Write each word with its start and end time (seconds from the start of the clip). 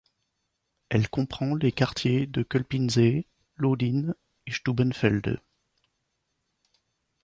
Elle 0.89 1.09
comprend 1.09 1.53
les 1.53 1.71
quartiers 1.71 2.25
de 2.25 2.41
Kölpinsee, 2.41 3.27
Loddin 3.55 4.15
et 4.47 4.51
Stubbenfelde. 4.51 5.39